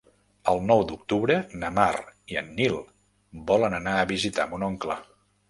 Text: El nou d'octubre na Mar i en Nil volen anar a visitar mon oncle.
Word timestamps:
El 0.51 0.61
nou 0.69 0.79
d'octubre 0.91 1.35
na 1.63 1.69
Mar 1.75 1.91
i 2.33 2.39
en 2.41 2.49
Nil 2.61 2.79
volen 3.53 3.79
anar 3.83 3.95
a 4.01 4.09
visitar 4.15 4.49
mon 4.57 4.69
oncle. 4.73 4.99